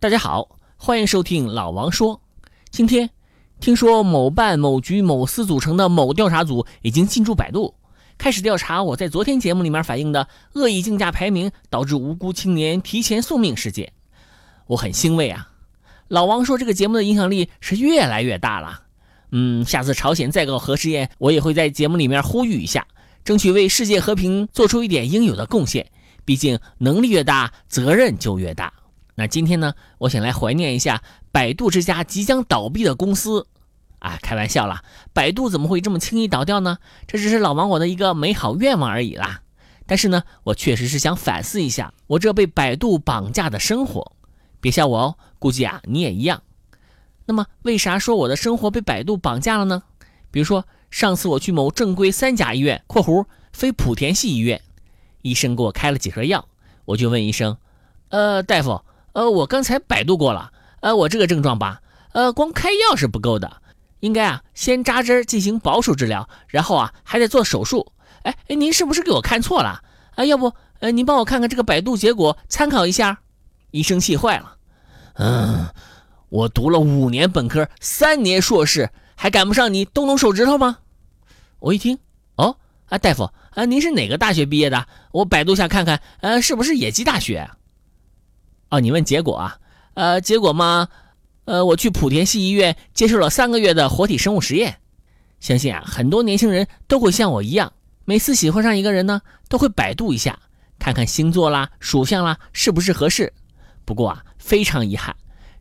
[0.00, 0.48] 大家好，
[0.78, 2.22] 欢迎收听老王说。
[2.70, 3.10] 今天
[3.60, 7.74] 听说某办、某局、某司组成的某调查组已经进驻百度，
[8.16, 13.92] 开始调查我在昨天节目里面反映的恶意竞价排名导致无辜青年提前送命事件。
[14.68, 15.50] 我很欣慰啊！
[16.08, 18.84] 老王说这个节目的影响力是越来越大了。
[19.32, 22.86] 嗯，下次朝鲜再搞核试验，我也会在节目里面呼吁一下，
[23.22, 25.90] 争取为世界和平做出一点应有的贡献。
[26.24, 28.72] 毕竟能力越大，责任就越大。
[29.20, 33.46] 那今天呢，我想来怀念一下百度这家即将倒闭的公司。
[33.98, 36.78] 啊，开玩笑啦，百度怎么会这么轻易倒掉呢？
[37.06, 39.42] 这只是老王我的一个美好愿望而已啦。
[39.86, 44.12] 但是呢，我确实是想反思一下我这被百度绑架的生活。
[44.58, 46.42] 别笑我哦，估计啊你也一样。
[47.26, 49.82] 那么为啥说我的生活被百度绑架了呢？
[50.30, 54.62] 比如说上次我去某正规三甲医院（括弧非莆田系医院），
[55.20, 56.48] 医生给我开了几盒药，
[56.86, 57.58] 我就问医生
[58.08, 58.80] ：“呃，大夫。”
[59.12, 61.80] 呃，我刚才百度过了，呃，我这个症状吧，
[62.12, 63.62] 呃，光开药是不够的，
[64.00, 67.92] 应该啊，先扎针进行保守治疗，然后啊，还得做手术。
[68.22, 69.82] 哎哎，您是不是给我看错了？
[70.14, 73.20] 啊，要不，呃，您帮我看看这个百度结果，参考一下。
[73.72, 74.56] 医生气坏了，
[75.14, 75.68] 嗯，
[76.28, 80.78] 我读了五年本科，三年硕士，还赶不上你动动手指头吗？
[81.60, 81.98] 我一听，
[82.34, 82.56] 哦，
[82.88, 84.86] 啊，大夫，啊，您是哪个大学毕业的？
[85.12, 87.48] 我百度下看看，呃，是不是野鸡大学？
[88.70, 89.58] 哦，你问结果啊？
[89.94, 90.88] 呃，结果嘛，
[91.44, 94.78] 呃，我去莆田系医院接受了三个月的活体生物实验。
[95.40, 97.72] 相信啊，很多年轻人都会像我一样，
[98.04, 100.38] 每次喜欢上一个人呢，都会百度一下，
[100.78, 103.32] 看看星座啦、属相啦是不是合适。
[103.84, 105.16] 不过啊，非常遗憾，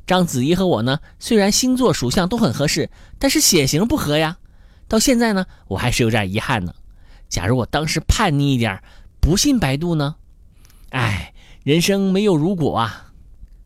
[0.05, 4.37] 章子怡和我呢，虽然星座属相都很合适，但是血型不合呀。
[4.87, 6.75] 到现在呢，我还是有点遗憾呢。
[7.27, 8.83] 假如我当时叛逆一点，
[9.19, 10.15] 不信百度呢？
[10.91, 11.33] 哎。
[11.69, 13.11] 人生没有如果啊！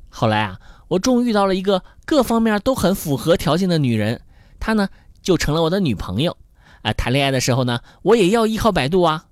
[0.09, 0.59] 后来啊，
[0.89, 4.19] 我终于遇到了一个各方面都很符合条件的女人，
[4.59, 4.89] 她呢
[5.21, 6.35] 就成了我的女朋友。
[6.81, 9.23] 啊，谈恋爱的时候呢，我也要依靠百度啊。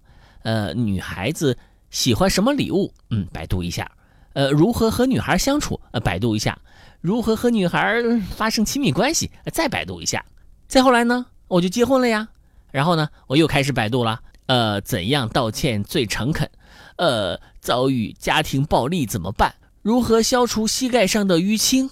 [0.44, 1.58] 呃，女孩子
[1.90, 2.94] 喜欢什么礼物？
[3.10, 3.92] 嗯，百度一下。
[4.32, 5.78] 呃，如何和女孩相处？
[5.92, 6.58] 呃，百度一下。
[7.02, 8.02] 如何和女孩
[8.34, 9.30] 发生亲密关系？
[9.52, 10.24] 再百度一下。
[10.70, 12.30] 再后来呢，我就结婚了呀。
[12.72, 14.22] 然后呢，我又开始百度了。
[14.46, 16.50] 呃，怎样道歉最诚恳？
[16.96, 19.56] 呃，遭遇家庭暴力怎么办？
[19.82, 21.90] 如何消除膝盖上的淤青？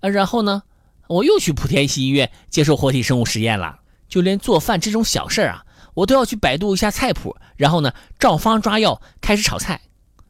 [0.00, 0.62] 啊，然后呢，
[1.08, 3.78] 我又去莆田系医院接受活体生物实验了。
[4.08, 9.80] 就连做饭这种小事儿啊，我都要去百度一下菜谱，然后呢，照方抓药开始炒菜。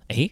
[0.08, 0.28] 哎，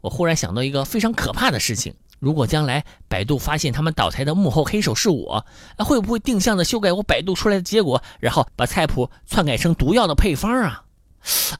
[0.00, 5.44] 我忽然想到一个非常可怕的事情：如果将来百度发现他们倒台的幕后黑手是我，
[5.78, 10.82] 会不会定向的修改我百度出来的结果，然后把菜谱篡改成毒药的配方啊？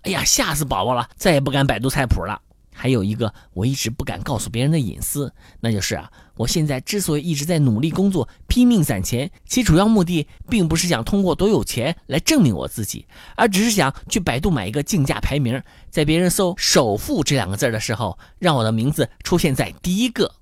[0.02, 1.08] 哎呀，吓死宝宝了！
[1.16, 2.40] 再也不敢百度菜谱了。
[2.80, 13.04] 还有一个我一直不敢告诉别人的隐私，那就是啊，我现在之所以一直在努力工作、拼命攒钱，其主要目的并不是想通过多有钱来证明我自己，
[13.34, 15.60] 而只是想去百度买一个竞价排名，
[15.90, 20.32] 在别人搜“首富”这两个字的时候，让我的名字出现在第一个。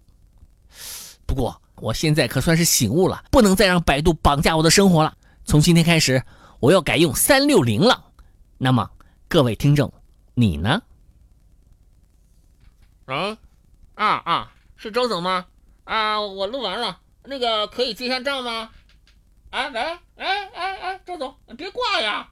[1.25, 5.15] 不过我现在可算是醒悟了，不能再让百度绑架我的生活了。
[5.47, 6.23] 从今天开始，
[6.61, 8.05] 我要改用三六零了。
[8.59, 8.91] 那么。
[9.29, 9.93] 各位听众，
[10.35, 10.83] 你呢？
[13.07, 13.37] 喂，
[13.95, 15.47] 啊啊，是周总吗？
[15.83, 18.71] 啊，我录完了，那个可以结下账吗？
[19.51, 19.81] 哎喂，
[20.15, 22.31] 哎哎哎，周总，别挂呀！